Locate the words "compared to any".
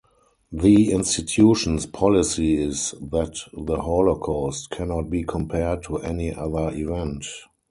5.23-6.33